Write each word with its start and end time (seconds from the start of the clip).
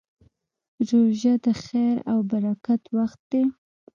روژه 0.89 1.33
د 1.45 1.47
خیر 1.63 1.95
او 2.11 2.17
برکت 2.31 2.81
وخت 2.97 3.19
دی. 3.31 3.43